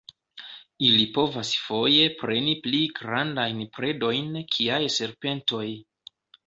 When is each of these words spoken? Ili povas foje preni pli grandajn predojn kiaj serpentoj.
Ili 0.87 1.03
povas 1.17 1.51
foje 1.65 2.07
preni 2.23 2.57
pli 2.65 2.81
grandajn 3.01 3.63
predojn 3.79 4.43
kiaj 4.57 4.85
serpentoj. 5.01 5.67